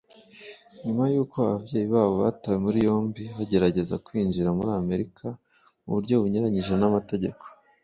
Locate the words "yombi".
2.87-3.23